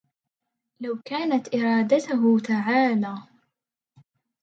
ولو 0.79 1.01
كانت 1.05 1.55
إرادته 1.55 2.39
تعالى 2.39 3.15